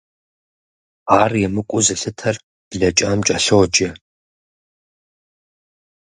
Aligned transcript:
Ар 1.19 1.31
емыкӀуу 1.45 1.81
зылъытэр 1.85 2.35
блэкӀам 2.69 3.19
кӀэлъоджэ. 3.27 3.89